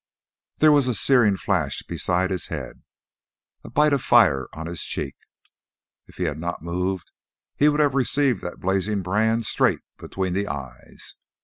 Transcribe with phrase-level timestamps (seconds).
[0.57, 2.81] There was a searing flash beside his head,
[3.61, 5.13] the bite of fire on his cheek.
[6.07, 7.11] If he had not moved,
[7.55, 11.17] he would have received that blazing brand straight between the eyes.